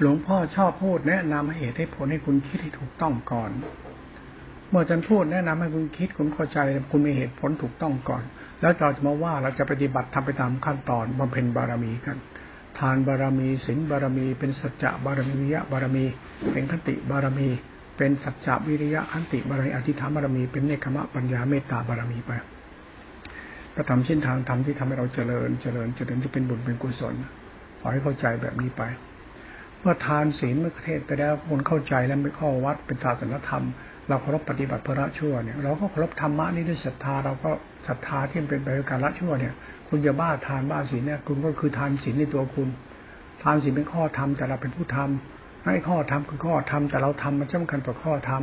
[0.00, 3.50] หลวงพ่อชอบพูดแนะนำให้เหตุให้ผลให้คุณคิดให้ถูกต้องก่อน
[4.70, 6.58] เมื่อจันพูดแนะนำให้คุณคิดคุณเข้าใจ
[6.90, 8.22] คุณมีเหตุผลถูกต้องก่อน
[8.60, 12.18] แล้วเราจะมาว่าเราจะปฏิบัติทำไปตามขั้นตอนบำเพ็ญบารมีกัน
[12.78, 16.04] ทานบารมีศีลบารมี เป็นสัจจะบารมีวิยะบารมี
[16.52, 17.48] เป็นคติบารมี
[17.96, 22.30] เป็นสัจจะวิริยะขันติบารมีอธิษฐานบารมี เป็นเนคขมะปัญญาเมตตาบารมีไป
[23.74, 27.14] ก็ทำเช่นทางธรรมที่ทำให้เราเจริญเจริญเจริญจะเป็นบุญเป็นกุศล
[27.80, 28.82] ขอให้เข้าใจแบบนี้ไป
[29.82, 33.64] เมื่อทานศีลเมื่อเทศไปแล้วคนเข้าใจแล้วไม่ข้อวัดเป็นศาสนธรรม
[34.08, 37.50] เราเคารพปฏิบัติพระชั่วเนี่ยเราก็เคารพธรรมะนี่ด้วยศรัทธาเราก็
[37.88, 39.54] ศรัทธาที่เป็นไปด้วยการละชั่วเนี่ย
[39.88, 42.68] คุณจะบ้าทานบ้าศีลเนี่ยคุณก็คือทานศีลในตัวคุณ
[43.42, 48.42] ทานศีลเป็นข้อธรรมแต่เราเป็นผู้ทำให้ข้อธรรมคือข้อธรรมแต่เราทำมันสำคัญกว่าข้อธรรม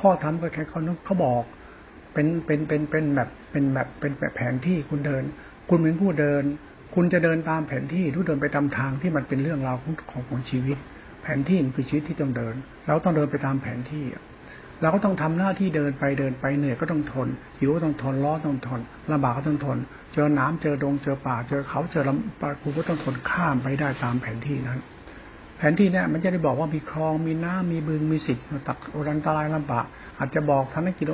[0.00, 1.42] ข้อธรรมก็แค่เขาเขาบอก
[2.14, 5.22] เป็นเป็นเป็นเป็นแบบเป็นแบบเป็นแบบแผนที่คุณเดิน
[5.68, 6.42] คุณเป็นผู้เดิน
[6.94, 10.76] คุณจะเดินตามแผนที่ทุกเดินไปตามทางที่มันเป็นเรื่องราวของของของชีวิต
[11.22, 12.54] แผนที่คือชีวิตที่ต้องเดิน
[12.86, 14.04] เราต้องเดินไปตามแผนที่
[14.82, 17.28] เราก็ต้องทำหน้าที่เดินไปเดินไปเหนื่อยก็ต้องทน
[17.58, 18.80] หิวก็ต้องทนร้อนต้องทน
[19.12, 19.78] ลำบากก็ต้องทน
[20.12, 24.80] เจอน้ำเจอดงเจอป่าเจอเขาเจอลำปาคุณก็ต้องทนข้ามไปได้ตามแผนที่นั้น
[25.58, 28.78] แผนที่เนี่ยมันจะได้บอกว่ามีคลองมีน้ำมีบึงมีสิทธิ์ตัก
[29.10, 29.84] อันตรายลำบาก
[30.18, 31.10] อาจจะบอกทันกิโล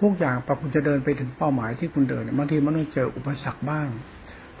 [0.00, 3.88] ทุกอย่างปะคุณจะเดินไปถึงเป้าหมายที่คุณเดินบางทีมันต้องเจออุปสรรคบ้าง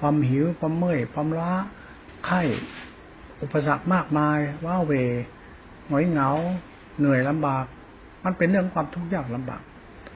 [0.00, 1.52] ความหิว ความเมื่อย ความล้า
[2.26, 2.42] ไข้
[3.42, 4.92] อุปสรรคมากมาย ว้าเว
[5.88, 6.30] หงอยเหงา
[6.98, 7.64] เหนื่อยลำบาก
[8.24, 9.62] มันเป็นเรื่องความทุกข์ยากลำบาก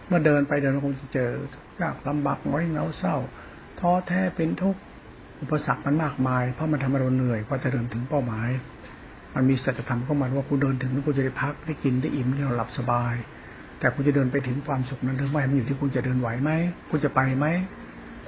[0.06, 3.16] เมื่อเดินไปเดินคงจะเจอทุกข์ยากลำบากหงอยเหงาเศร้า
[3.80, 4.80] ท้อแท้เป็นทุกข์
[5.40, 8.48] อุปสรรคมันมากมาย เพราะมันทำให้เราเหนื่อยกว่าจะเดินถึงเป้าหมาย
[9.34, 13.14] มันมีสัจธรรมเของมันว่าคุณเดินถึงคุณจะได้พักได้กินได้อิ่มได้หลับสบาย
[13.78, 16.50] แต่คุณจะเดินไปถึงความสุขนั้นหรือไม่ มันอยู่ที่คุณจะเดินไหวไหม
[16.90, 17.46] คุณจะไปไหม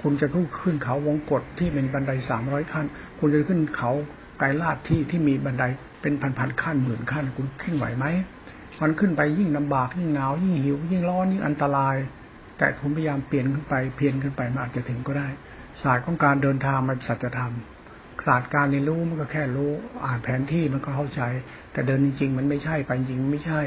[0.07, 2.87] คุณจะขึ้นขึ้นเขาวงกฏที่เป็นบันไดสามร้อยขั้น
[3.19, 3.91] คุณจะขึ้นเขา
[4.39, 5.65] ไกลลาดที่ที่มีบันได
[6.03, 8.07] เป็นพันๆขั้นหมื่นขั้น คุณขึ้นไหวไหม
[8.83, 11.97] มันขึ้นไปยิ่งลาบากยิ่งหนาวยิ่งหิว ยิ่งร้อนยิ่งอันตราย
[12.59, 15.29] แต่คุณพยายามเปลี่ยนขึ้นไปเพียนขึ้นไปมันอาจจะถึงก็ได้
[15.83, 17.53] ศาสตร์ของการเดินทางมันสัจธรรม
[18.27, 19.71] ศาสตร์การเรียนรู้มันก็แค่รู้
[20.05, 21.23] อ่านแผนที่มันก็เข้าใจ
[21.73, 23.63] แต่เดินจริง ๆ มันไม่ใช่ไปจริงไม่ใช่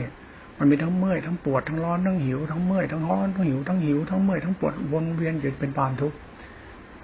[0.59, 6.17] มันมีทั้งเมื่อยทั้งปวดทั้งร้อนทั้งหิวทั้งเมื่อยทั้งร้อนทั้งหิวทั้งหิวทั้งเมื่อยทั้งปวดวนเวียนอยู่เป็นความทุกข์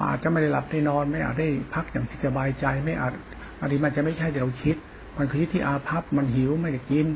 [0.02, 3.14] อาจจะไม่ได้หลับได้นอน ไม่อาจได้พักอย่างที่สบายใจ ไม่อาจ
[3.62, 4.76] อันนี้มันจะไม่ใช่เดี๋ยวคิด
[5.18, 7.08] มันคือที่อาภัพมันหิวไม่ได้กิน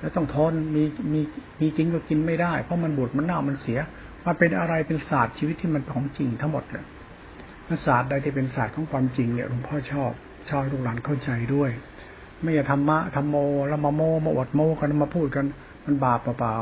[0.00, 1.20] แล้วต้องทนมีมี
[1.60, 3.78] มีกินก็กินไม่ได้ เพราะมันบวดมันเน่ามันเสีย
[4.26, 6.84] มันเป็นอะไรเป็นศาสตร์ชีวิตที่มันของจริงทั้งหมดเลย
[7.86, 10.12] ศาสตร์ใดที่เป็นศาสตร์ของความจริงเนี่ยหลวงพ่อชอบ
[10.50, 11.70] ชอบลูกหลานเข้าใจด้วย
[12.40, 13.36] ไม่อย่าธรรมะธรรมโม
[13.68, 15.46] แล้วมาโมมาอดโมกันมาพูดกัน
[15.84, 16.54] มันบาปเปล่า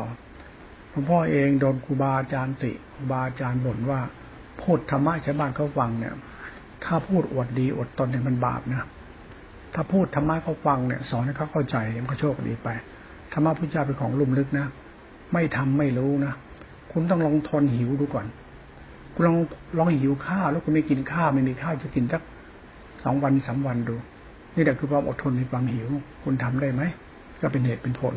[0.45, 4.01] ๆหลวงพ่อเองโดนครูบาอาจารย์ติครูบาอาจารย์บ่นว่า
[4.61, 6.15] พูดธรรมะชาวบ้านเขาฟังเนี่ย
[6.85, 8.83] ถ้าพูดอวดดีอวดตนเนี่ยมันบาปนะ
[9.75, 12.69] ถ้าพูดธรรมะเขาฟังเนี่ย สอนให้เขาเข้าใจมันก็โชคดีไป
[13.33, 14.67] ธรรมะพุทธเจ้าเป็นของลุ่มลึกนะ
[15.33, 16.33] ไม่ทำไม่รู้นะ
[16.93, 18.27] คุณต้องลองทนหิวดูก่อน
[19.15, 19.39] คุณลอง
[19.79, 22.23] ลองหิวข้าวแล้วคุณไม่กินข้าวไม่มีข้าวจะกินสัก
[23.03, 23.95] สองวันสามวันดู
[24.55, 25.89] นี่แหละคือความอดทนในความหิว
[26.25, 26.83] คุณทำได้ไหม
[27.41, 28.15] ก็เป็นเหตุเป็นผล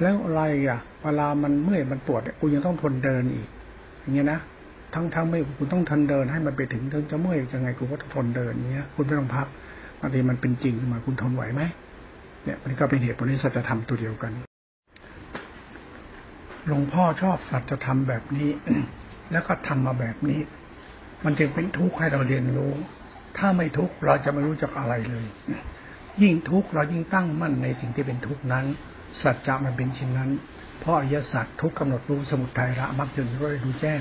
[0.00, 3.48] แล้วอะไรอะเวลามันเมื่อยมันปวดกูยังต้องทนเดินอีก
[4.00, 4.40] อย่างเงี้ยนะ
[4.94, 9.46] ทั้งทั้งไม่คุณต้องทนเดินให้มันไปถึงถึงจะเมื่อยยังไงกูก็ทนเดินเงี้ย คุณไม่ต้องพัก
[10.00, 11.62] บางทีมันเป็นจริงขึ้นมาคุณทนไหวไหม
[12.44, 14.32] เนี่ยมันก็เป็นเหตุผลที่สัจธรรมตัวเดียวกัน
[16.66, 18.48] หลวงพ่อชอบสัจธรรมแบบนี้
[19.32, 20.40] แล้วก็ทำมาแบบนี้
[21.24, 22.72] มันจึงเป็นทุกข์ให้เราเรียนรู้
[23.38, 25.26] ถ้าไม่ทุกข์เราจะไม่รู้จักอะไรเลย
[26.22, 28.64] ยิ่งทุกข์เรายิ่งตั้งมั่นในสิ่งที่เป็นทุกข์นั้น
[29.22, 30.30] สัจจะมันเป็นเช่นนั้น
[30.80, 34.00] เพราะอริยสัจทุกกำหนดรู้สมุทัยละมักจนก็ได้รู้แจ้ง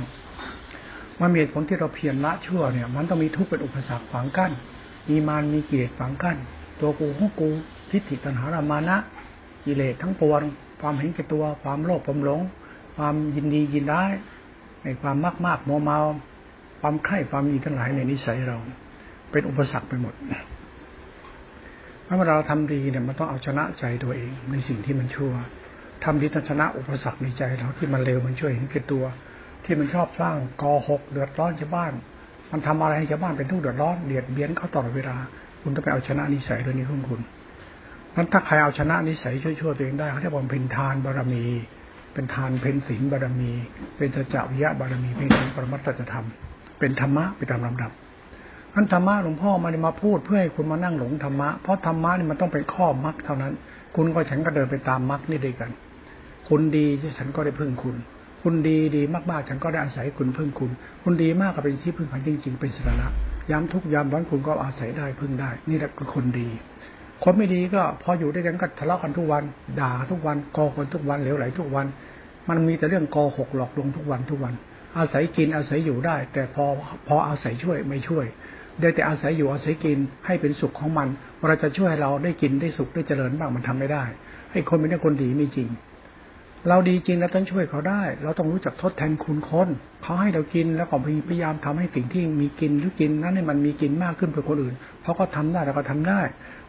[1.19, 4.51] มันมีผลที่เราเพียรละชั่วเนี่ย มันต้องมีทุกข์เป็นอุปสรรคขวางกั้น
[5.09, 6.37] มีมารมีเกียรติขวางกั้น
[6.79, 7.49] ตัวกูของกู
[7.91, 8.97] ทิฏฐิตัณหารามานะ
[9.65, 10.41] กิเลสทั้งปวง
[10.81, 12.41] ความเห็นแก่ตัว ความโลภความหลง
[12.95, 14.11] ความยินดียินร้าย
[14.83, 15.99] ในความมากมากโมเมา
[16.81, 18.57] ความใคร่ความมีทั้งหลายในนิสัยเรา
[19.31, 20.13] เป็นอุปสรรคไปหมด
[22.05, 25.33] เมื่อเราทำดีเนี่ยมันต้องเอาชนะใจตัวเองในสิ่งที่มันชั่ว
[26.03, 29.03] ทำดีต้องชนะอุปสรรคในใจเราที่มันเร็วมันช่วยเห็นแก่ตัว
[29.65, 31.93] ที่มันชอบสร้างกอหกเดือดร้อนชาวบ้าน
[32.51, 35.17] มันทำอะไรให้ชาวบ้านเป็นทุกข์เดือดร้อนเดียดเบียนเขาตลอดเวลา
[35.61, 37.21] คุณต้องไปเอาชนะนิสัยตัวนี้ของคุณ
[38.15, 41.45] นั้นถ้าใครเอาชนะนิสัยช่วยๆตัวเองได้เขาจะบอกเป็นทานบารมี
[42.13, 43.51] เป็นทานเพนศีลบารมี
[43.97, 46.25] เป็นสัจจวิยะบารมีเป็นปรมัตถธรรม
[46.79, 47.91] เป็นธรรมะไปตามลำดับ
[48.75, 53.53] อันธรรมะหลวงพ่อมาได้มาพูดเพื่อให้คุณมานั่งหลงธรรมะเพราะธรรมะนี่มันต้องเป็นข้อมรรคเท่านั้น
[53.95, 55.71] คุณก็ฉันก็เดินไปตามมรรคนี่ด้วยกัน
[56.49, 56.85] คุณดี
[57.17, 57.95] ฉันก็ได้พึ่งคุณ
[58.43, 59.01] คุณดีดี
[59.31, 60.71] มากๆ ฉันก็ได้อาศัยคุณพึ่งคุณ
[61.03, 63.07] คุณดีมากก็เป็นที่พึ่งขันจริง ๆ เป็นสาระ
[63.51, 66.49] ยามทุกยามร้อนคุณก็อาศัยได้พึ่งได้ นี่แหละคือคนดี
[67.23, 69.43] คนไม่ดีก็พออยู่ด้วยกันก็ทะเลาะกันทุกวัน
[69.79, 71.85] ด่าทุกวันกอคนทุกวันเหลวไหลทุกวัน
[72.49, 74.53] มันมีแต่เรื่องโกหกหลอกลวงทุกวันทุกวัน
[74.97, 76.65] อาศัยกินอาศัยอยู่ได้ แต่พอ
[77.07, 78.25] พออาศัยช่วยไม่ช่วย
[78.81, 81.07] ได้แต่อาศัยอยู่อาศัยกินให้เป็นสุขของมัน
[81.47, 84.03] เราจะช่วยเราได้กินได้สุขได้เจริญบ้างมันทำไม่ได้
[84.51, 85.69] ให้คนเป็นคนดีไม่จริง
[86.69, 89.69] เราดีจริงเราต้องช่วยเขาได้ เราต้องรู้จักทดแทนคุณคน
[90.03, 90.95] เขาให้เรากินแล้วก็
[91.29, 96.21] พยายามทำให้สิ่งที่มีกินหรือกินนั้นให้มันมีกินมากขึ้นเพื่อคนอื่นเพราะเขาทาได้เราก็ทำได้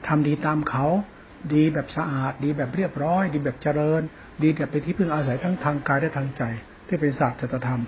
[0.09, 0.87] ทำดีตามเขา
[1.55, 4.03] ดีแบบสะอาด ดีแบบเรียบร้อย ดีแบบเจริญ
[4.43, 6.43] ดีแบบเป็นที่พึ่งอาศัยทั้งทางกายและทางใจ
[6.89, 7.83] ที่เป็นศาสตร์จตธรรม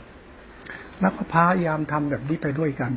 [1.01, 2.93] แล้วก็พยายามทำแบบนี้ไปด้วยกัน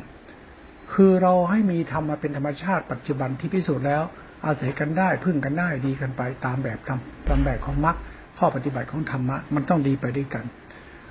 [0.92, 4.02] คือเราให้มีธรรมมาเป็นธรรมชาติปัจจุบันที่พิสูจน์แล้ว
[4.46, 7.96] อาศัยกันได้พึ่งกันได้ดีกันไปตามแบบตามตามแบบของมรรค
[8.38, 10.44] ข้อปฏิบัติของธรรมะมันต้องดีไปด้วยกัน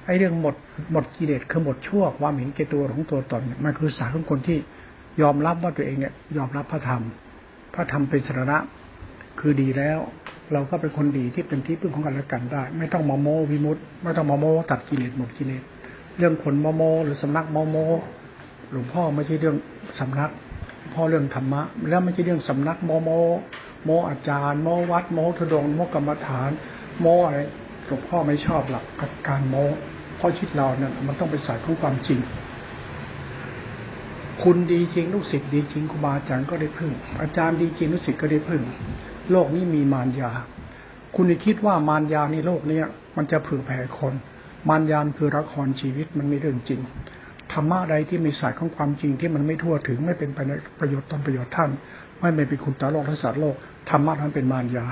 [0.05, 0.55] ไอ้เรื่องหมด
[0.91, 4.57] หมดกิเลสคือหมดชั่วความเห็นแก่ตัวของตัวตนมันคือสาของคนที่
[5.21, 7.01] ยอมรับว่าตัวเองเนี่ยยอมรับพระธรรม
[7.73, 8.57] พระธรรมเป็นสาระ
[9.39, 9.99] คือดีแล้ว
[10.53, 15.63] เราก็เป็นคนดีที่เป็นที่พึ่งของกันและกันได้ ไม่ต้องมาโมวิมุตไม่ต้องมาโมตัดกิเลสหมดกิเลส
[16.17, 17.77] เรื่องคนโมโมหรือสำนักโมโม
[18.71, 19.55] หลวงพ่อไม่ใช่เรื่อง
[19.99, 20.31] สำนัก
[20.93, 23.09] พ่อเรื่องธรรมะ แล้วไม่ใช่เรื่องสำนักโมโม
[23.85, 26.51] โมอาจารย์โมวัดโมทดงโมกรรมฐาน
[27.01, 27.39] โมอะไร
[27.85, 28.85] หลวงพ่อไม่ชอบหลัก
[29.27, 29.55] การโม
[30.17, 32.19] เพราะชิดเราเนี่ยมันต้องไปสายของความจริง
[34.43, 36.91] คุณดีจริงลูกศิษย์ดีจริงครูบาอาจารย์ก็ได้พึ่ง
[37.21, 38.61] อาจารย์ดีจริงลูกศิษย์ก็ได้พึ่ง
[39.31, 40.31] โลกนี้มีมารยา
[41.15, 42.85] คุณคิดว่ามารยาในโลกเนี้ย
[43.17, 44.13] มันจะผือแผ่คน
[44.69, 46.81] มารยาคือละครชีวิตมันไม่เรื่องจริง
[47.53, 51.69] ธรรมะใดที่มีสายของความจริงที่มันไม่ทั่วถึงไม่เป็นปในประโยชน์ตนประโยชน์ท่าน
[52.21, 53.55] ไม่เป็นคุณต่อโลกและสัตว์โลก
[53.89, 54.85] ธรรมะนั้นเป็นมารยา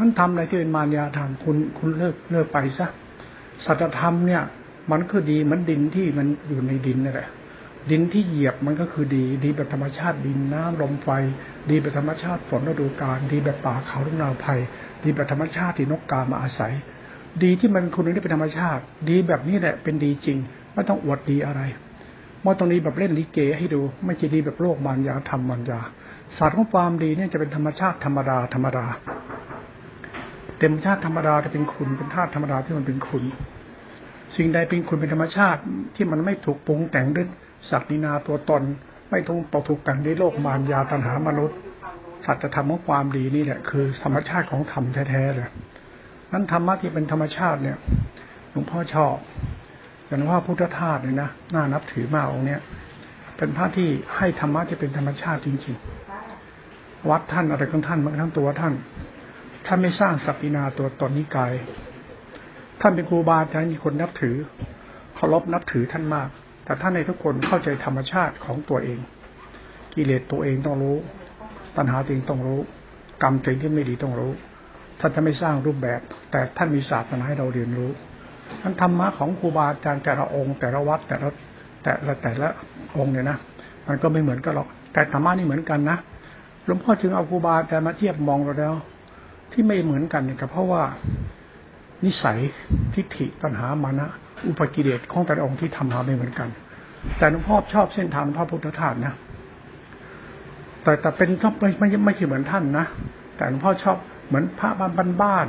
[0.00, 2.86] นั้นทำอะไรที่เป็นมารยาทางคุณคุณเลิกเลิกไปซะ
[3.64, 4.42] สัจธรรมเนี่ย
[4.90, 7.28] มันคือดีเหมือนดินที่มันอยู่ในดินนี่แหละ
[7.90, 11.08] ดินที่เหยียบมันก็คือดีดีแบบธรรมชาติดินน้ำลมไฟ
[11.70, 14.54] ดีแบบธรรมชาติฝนฤดูกาลดีแบบป่าเขาทุ่งนาไผ่
[15.02, 16.72] ดีแบบธรรมชาติที่นกกามาอาศัย
[17.42, 20.38] ดีที่มันคุณนี่เป็นธรรมชาติ ดีแบบนี้แหละเป็นดีจริง
[20.74, 21.60] ไม่ต้องอวดดีอะไร
[22.44, 25.80] มอตรงนี้แบบเล่นลิเกให้ดู ไม่ใช่ดีแบบโลกมารยาธรรมมารยา
[26.36, 28.86] ศาสตร์ของความดีเนี่ยจะเป็นธรรมชาติธรรมดาธรรมดา
[30.60, 33.24] เต็มชาติธรรมดาจะเป็นคุณเป็นธาตุธรรมดาที่มันเป็นคุณ
[34.36, 35.60] สิ่งใดเป็นคุณเป็นธรรมชาติ
[35.96, 37.26] ที่มันไม่ถูกปรุงแต่งด้วย
[37.70, 38.62] ศักดินาตัวตน
[39.10, 41.58] ไม่ถูกตกถูกแต่งด้วยโลกมารยาตัณหามนุษย์
[42.24, 45.48] สัจธรรมของความดีนี่แหละคือธรรมชาติของธรรมแท้ๆเลย
[46.32, 47.76] นั้นธรรมะที่เป็นธรรมชาติเนี่ย
[48.50, 49.16] หลวงพ่อชอบ
[50.06, 52.60] อย่างว่าพุทธทาสเนี่ยนะน่านับถือมากองเนี้ย
[53.36, 58.74] เป็นพระที่ให้ธรรมะที่เป็นธรรมชาติจริง ๆ วัดท่านอะไรของท่านมันทั้งตัวท่าน
[59.66, 61.52] ท่านไม่สร้างสัพพินาตัวตนนิกาย
[62.80, 64.36] ท่านเป็นครูบาอาจารย์มีคนนับถือ
[65.14, 66.28] เคารพนับถือท่านมาก
[66.64, 68.98] แต่ท่านในทุกคนเข้าใจธรรมชาติของตัวเอง
[69.94, 70.96] กิเลสตัวเองต้องรู้
[71.76, 72.60] ปัญหาตัวเองต้องรู้
[73.22, 74.32] กรรมตัวเองที่ไม่ดีต้องรู้
[75.00, 77.90] ท่านจะไม่สร้างรูปแบบ แต่ท่านมีศาสตร์มาให้เราเรียนรู้
[78.62, 81.28] นั้นธรรมะของครูบาอาจารย์แต่ละองค์ แต่ละวัดแต่ละ
[81.82, 82.48] แต่ละแต่ละ
[82.98, 83.38] องค์เนี่ยนะ
[83.88, 85.98] มันก็ไม่เหมือนกันหรอก แต่ธรรมะนี่เหมือนกันนะ
[86.64, 88.74] หลวงพ่อจึงเอาครูบาอาจารย์มาเทียบมองเราแล้ว
[89.52, 90.82] ที่ไม่เหมือนกันเนี่ยก็เพราะว่า
[92.04, 92.38] นิสัย
[92.94, 94.08] ทิฏฐิปัญหามานะ
[94.48, 96.48] อุปกิเลสของแต่ละองค์ที่ทำมาไม่เหมือนกัน
[97.18, 99.14] แต่หลวงพ่อชอบเส้นทางพระพุทธทาสนะ
[100.82, 102.86] แต่แต่เป็นชอบไม่ไม่ไม่ใช่เหมือนท่านนะ
[103.36, 103.96] แต่หลวงพ่อชอบ
[104.28, 105.46] เหมือนพระบ้านบ้าน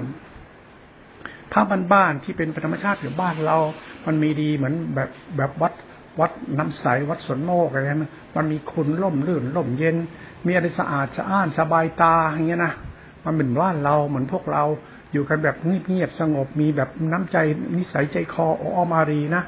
[1.51, 1.61] พระ
[1.93, 3.57] บ้านๆที่เป็นธรรมชาติอยู่บ้านเรา
[4.05, 5.73] มันมีดีเหมือนแบบแบบวัด
[6.19, 9.95] วัดน้ำใสวัดสวนโมกอะไรนั้นมันมีคุณร่มรื่นร่มเย็น
[10.45, 12.73] มีอะไรสะอาดสะอ้านสบายตาอย่างเงี้ยนะ
[13.25, 14.63] มันเป็นบ้านเราเหมือนพวกเรา
[15.11, 15.55] อยู่กันแบบ
[15.87, 17.37] เงียบสงบมีแบบน้ำใจ
[17.77, 19.43] นิสัยใจคอออมารีนะ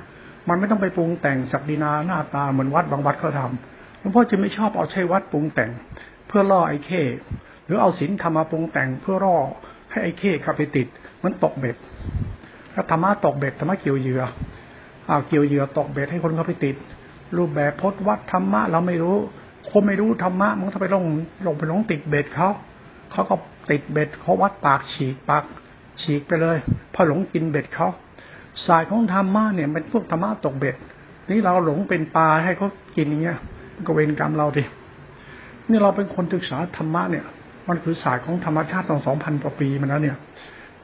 [0.50, 5.72] มันไม่ต้องไปปรุงแต่งศักดินาหน้าตาเหมือนวัดบางวัดเขาทำหลวงพ่อจะไม่ชอบเอาใช้วัดปรุงแต่ง
[6.27, 7.03] เพื่อล่อไอ้เข้
[7.65, 9.38] หรือเอาศีลธรรมาปรุงแต่งเพื่อล่อ
[9.92, 10.88] ให้ไอ้เข้เข้าไปติด
[11.24, 11.75] มันตกเบ็ด
[12.74, 14.22] ถ้าธรรมะตกเบ็ดธรรมะเกี่ยวเหยื่อ
[15.10, 16.75] อ้าเกี่ยวเหยื่อตกเบ็ดให้คนเขาไปติด
[17.38, 19.15] รูปแบบพจนวัดธรรมะเราไม่รู้
[19.72, 21.03] คนไม่รู้ธรรมะมันถ้าไปลง
[21.46, 22.50] ลงไปลงติดเบ็ดเขา
[23.12, 23.36] เขาก็
[23.70, 25.43] ติดเบ็ดเขาวัดปากฉีกปาก
[26.01, 26.58] ฉีกไปเลย
[26.93, 27.88] พอหลงกินเบ็ดเขา
[28.65, 30.75] สายของธรรมะเนี่ยเป็นพวกธรรมะตกเบ็ด
[31.29, 33.38] นี่เราหลงเป็นปลาให้เขากินอย่างเงี้ย
[33.86, 34.63] ก็เวรกรรมเราดิ
[35.70, 37.25] นี่เราเป็นคนศึกษาธรรมะเนี่ย
[37.70, 40.17] มันคือสายของธรรมชาติตั้งสองพันกว่าปีมาแล้วเนี่ย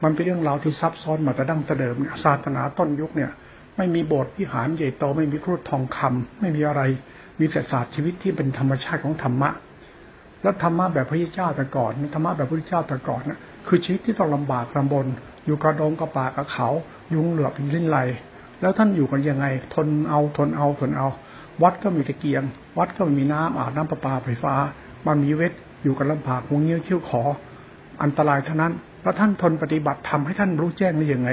[0.02, 3.30] มันเป็นเรื่องราวที่ซับซ้อนมาแต่ดั้งแต่เดิมเนี่ยศาสนาต้นยุคเนี่ย
[3.76, 6.82] ไม่มีโบสถ์วิหารใหญ่โตไม่มีครุฑทองคำไม่มีอะไร
[7.38, 9.50] มีแต่ศาสตร์ชีวิตที่เป็นธรรมชาติของธรรมะ
[10.42, 15.06] แล้วธรรมะแบบพระเจ้าแต่ก่อนธรรมะแบบพระเจ้าแต่ก่อนนะคือชีวิตที่ต้องลำบากลำบน
[15.46, 16.68] อยู่กระดงกระป่ากับเขา
[17.14, 17.98] ยุงเหลือบลิ้นไหล
[18.60, 21.08] แล้วท่านอยู่กันยังไง ทนเอาทนเอาทนเอา
[21.62, 22.42] วัดก็มีตะเกียง
[22.78, 24.54] วัดก็มีน้ำอาบน้ำประปาไฟฟ้า
[25.06, 27.22] มันมีเวทอยู่กับลำบากงงเงี้ยวเขี้ยวขอ
[28.02, 31.30] อันตรายเท่านั้นแล้วท่านทนปฏิบัติทำให้ท่านรู้แจ้งได้ยังไง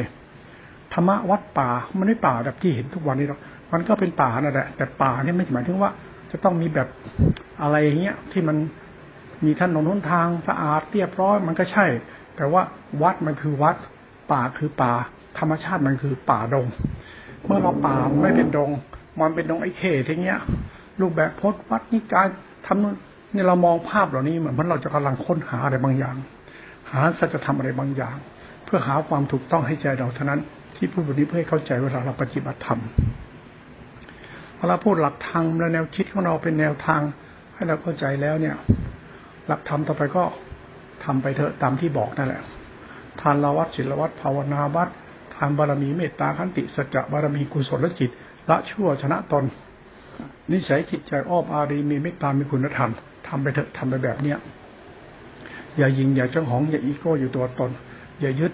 [0.94, 3.40] ธรรมะวัดป่ามันไม่ป่าแบบที่เห็นทุกวันนี้หรอก
[3.72, 5.92] มันก็เป็นป่านั่นแหละแต่ป่านี่ไม่หมายถึงว่า
[6.32, 6.88] จะต้องมีแบบ
[7.62, 8.58] อะไรอย่างเงี้ยที่มัน
[9.46, 11.86] มีถนนหนทางสะอาดเรียบร้อยมันก็ใช่
[12.36, 12.62] แต่ว่า
[13.02, 13.76] วัดมันคือวัด
[14.32, 14.94] ป่าคือป่า
[15.40, 16.68] ธรรมชาติมันคือป่าดง
[17.46, 18.70] เมื่อเราป่าไม่เป็นดง
[19.20, 20.40] มันเป็นดงไอ้เขตอย่างเงี้ย
[21.02, 22.28] รูปแบบพจน์วัดนิกาย
[22.66, 22.96] ทำนู่น
[23.34, 26.16] นี่เรามองภาพเหล่านี้เหมือนเราจะกำลังค้นหาอะไรบางอย่าง
[26.92, 28.18] หาสัจธรรมอะไรบางอย่าง
[28.66, 30.42] เพื่อหาความถูกต้องให้ใจเราเท่านั้น
[30.76, 32.80] ที่พูดแบบนี้เพื่อให้เข้าใจเวลาเราปฏิบัติธรรม
[34.70, 37.02] เราพูดหลักธรรมและแนวคิดของเราเป็นแนวทาง
[37.56, 38.56] ให้เราเข้าใจแล้วเนี่ย
[39.48, 40.24] หลักธรรมต่อไปก็
[41.04, 42.42] ทำไปเถอะตามที่บอกนั่นแหละ
[43.22, 44.90] ทานละวัดศิลวัดภาวนาวัด
[45.36, 48.10] ทานบารมีเมตตาขันติสัจจะบารมีกุศลจิต
[48.50, 49.44] ละชั่วชนะตน
[50.52, 52.92] นิสัยจิตใจอ้อมอารีมีเมตตามีคุณธรรม
[53.28, 54.38] ทำไปเถอะทำไปแบบเนี้ย
[55.78, 57.72] อย่ายิงอย่าจ้องหองอย่าอีโก้อยู่ตัวตน
[58.22, 58.54] อย่ายึด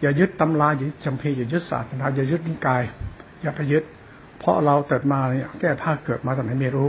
[0.00, 2.82] อย่ายึดตำราอย่ายึดจำเพอย่ายึดศาสนาอย่ายึดนิกาย
[3.42, 3.84] อย่าไปยึด
[4.38, 6.88] เพราะเราเกิดมาเนี่ยแก้ผ้าเกิดมาตอนไหนไม่รู้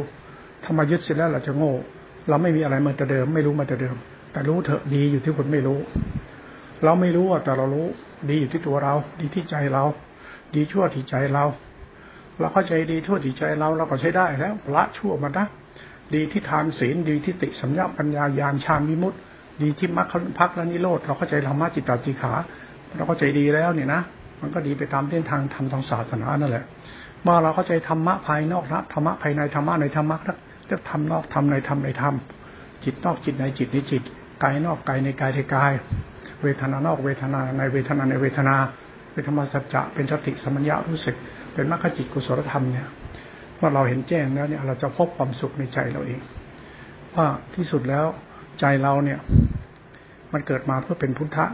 [0.64, 1.74] ถ้ามายึดเสร็จแล้วเราจะโง่
[2.30, 3.96] เราไม่มีอะไรมาแต่เดิม ไม่รู้มาแต่เดิม
[4.32, 5.80] แต่รู้เถอะดีอยู่ที่คนไม่รู้
[6.84, 7.88] เราไม่รู้แต่เรารู้
[8.30, 9.84] ดีอยู่ที่ตัวเรา ดีที่ใจเรา
[10.56, 11.46] ดีชั่วที่ใจเรา
[12.40, 15.46] เราเข้าใจดีชั่วที่ใจเราเราก็ใช้ได้แล้วละชั่วมาได้
[16.16, 19.14] ดีที่ทานศีลดีที่ติสัมยาปัญญายานชามิมุต
[19.62, 22.34] ดีที่มรรคพักและนิโรธเราเข้าใจธรรมะจิตตจิขา
[22.96, 24.02] เราเข้าใจดีแล้วเนี่ยนะ
[24.42, 26.66] มันก็ดีไปตามเส้นทางธรรมทางศาสนานั่นแหละ
[27.24, 30.18] เมื่อเราเข้าใจธรรมะภายนอกนะธรรมะภายในธรรมะในธรรมะ
[30.70, 34.04] จะทำนอกทำในทำในทำจิตนอกจิตในจิตในจิต
[34.44, 35.74] กายนอกกายในกายในกาย
[36.44, 38.56] เวทนานอกเวทนาในเวทนาในเวทนา
[39.12, 41.16] เป็นธรรมสัจจะเป็นสติสมัญญารู้สึก
[41.54, 42.88] เป็นมรรคจิตกุศลธรรมเนี่ย
[43.58, 46.20] เมื่อเราเห็นแจ้งแล้วเนี่ยเราจะพบความสุขในใจเราเอง
[47.16, 48.06] ว่าที่สุดแล้ว
[48.60, 49.20] ใจเราเนี่ย
[50.34, 51.46] มันเกิดมาเพื่อเป็นพุทธะ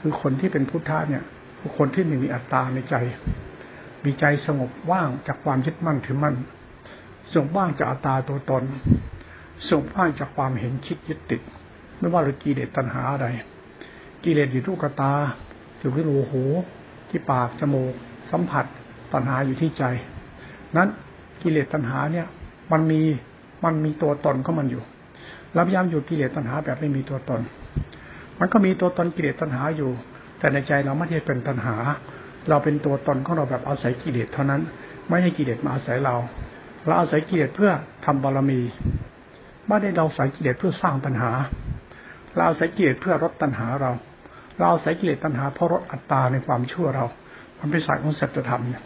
[0.00, 1.22] คือคนที่เป็นพุทธะเนี่ย
[1.58, 2.94] คือคนที่ไม่มีอัตตาในใจ
[4.04, 6.34] มีใจสงบว่างจากความยึดมั่นถือมั่น
[7.34, 8.64] ส่งบ้างจากอัตตาตัวตน
[9.70, 11.40] ส่งบ้างจากความเห็นคิดยึดติด
[11.98, 13.26] ไม่ว่าเรากิเลสตัณหาอะไร
[14.24, 15.12] กิเลสอยู่ทุกตา
[15.78, 16.42] อยู่ที่รูหู
[17.08, 17.92] ที่ปากจมูก
[18.30, 18.64] สัมผัส
[19.12, 19.84] ตัณหาอยู่ที่ใจ
[20.76, 20.88] นั้น
[21.42, 22.26] กิเลสตัณหาเนี่ย
[22.72, 23.00] มันมี
[23.64, 24.82] มันมีตัวตนของมันอยู่
[25.54, 27.40] เราพยายามอยู่กิเลสตัณหาแบบไม่มีตัวตน
[28.38, 29.90] มันก็มีตัวตนกิเลสตัณหาอยู่
[30.38, 31.76] แต่ในใจเราไม่ได้เป็นตัณหา
[32.48, 34.60] เราเป็นตัวตนของเราแบบอาศัยกิเลสเท่านั้น
[35.08, 36.16] ไม่ให้กิเลสมาอาศัยเรา
[36.88, 37.70] เราอาศัยกิเลสเพื่อ
[38.04, 38.60] ทำบารมี
[39.66, 41.30] ไม่ได้เราอาศัยกิเลสเพื่อสร้างตัณหา
[42.34, 43.90] เราอาศัยกิเลสเพื่อลดตัณหาเรา
[44.58, 47.04] เราอาศัยกิเลสตัณหาเพราะลดอัตตาในความชั่วเรา
[47.58, 48.82] มันเป็นสายของสัจธรรมเนี่ย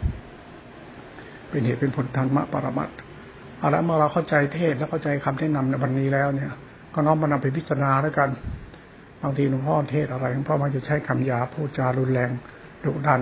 [1.49, 2.89] เป็นเหตุเป็นผลธรรมะปรมัต
[3.57, 6.51] เอาละเมื่อเราเข้าใจเทศแล้วเข้าใจคำแนะนำในวันนี้แล้วเนี่ย
[6.93, 8.29] ก็น้อมมานำไปพิจารณาแล้วกัน
[9.21, 12.29] บางทีหลวงพ่อเทศอะไรหลวงพ่อมันจะใช้คำหยาพูดจารุนแรง
[12.83, 13.21] ดุดัน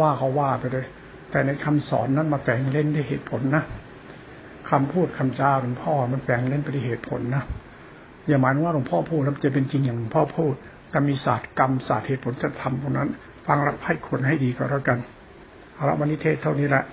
[0.00, 0.86] ว่าเขาว่าไปเลย
[1.30, 3.64] แต่ในคำสอนนั้นมาแต่งเล่นด้วยเหตุผลนะ
[4.70, 7.42] คำพูดคำจาหลวงพ่อมันแฝงเล่นปฏิเหตุผลนะ
[8.28, 10.54] อย่าหมายว่าหลวงพ่อพูดแล้วจะเป็นจริงอย่างหลวงพ่อพูด
[10.90, 13.08] แต่มีศาสตร์กรรมศาสตร์เหตุผลจะทำตรงนั้น
[13.46, 14.98] ฟังรับให้คนให้ดีก็แล้วกัน
[15.74, 16.84] เอาละวันนี้เทศเท่านี้แหละ